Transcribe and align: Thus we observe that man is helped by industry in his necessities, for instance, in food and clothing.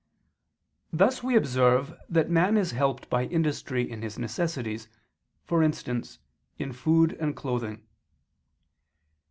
Thus 0.91 1.21
we 1.21 1.35
observe 1.35 1.93
that 2.09 2.27
man 2.27 2.57
is 2.57 2.71
helped 2.71 3.07
by 3.07 3.25
industry 3.25 3.87
in 3.87 4.01
his 4.01 4.17
necessities, 4.17 4.87
for 5.45 5.61
instance, 5.61 6.17
in 6.57 6.71
food 6.73 7.13
and 7.19 7.35
clothing. 7.35 7.85